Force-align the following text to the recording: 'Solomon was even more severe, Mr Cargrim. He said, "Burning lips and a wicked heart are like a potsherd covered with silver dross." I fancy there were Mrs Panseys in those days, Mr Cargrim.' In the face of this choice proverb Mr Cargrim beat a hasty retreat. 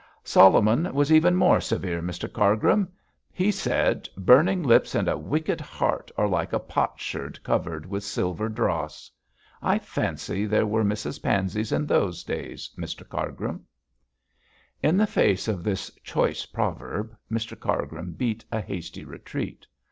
'Solomon 0.23 0.91
was 0.95 1.13
even 1.13 1.35
more 1.35 1.61
severe, 1.61 2.01
Mr 2.01 2.27
Cargrim. 2.27 2.91
He 3.31 3.51
said, 3.51 4.09
"Burning 4.17 4.63
lips 4.63 4.95
and 4.95 5.07
a 5.07 5.15
wicked 5.15 5.61
heart 5.61 6.09
are 6.17 6.27
like 6.27 6.53
a 6.53 6.59
potsherd 6.59 7.37
covered 7.43 7.85
with 7.85 8.03
silver 8.03 8.49
dross." 8.49 9.11
I 9.61 9.77
fancy 9.77 10.47
there 10.47 10.65
were 10.65 10.83
Mrs 10.83 11.21
Panseys 11.21 11.71
in 11.71 11.85
those 11.85 12.23
days, 12.23 12.71
Mr 12.75 13.07
Cargrim.' 13.07 13.63
In 14.81 14.97
the 14.97 15.05
face 15.05 15.47
of 15.47 15.63
this 15.63 15.91
choice 16.03 16.47
proverb 16.47 17.15
Mr 17.31 17.55
Cargrim 17.59 18.13
beat 18.13 18.43
a 18.51 18.59
hasty 18.59 19.05
retreat. 19.05 19.67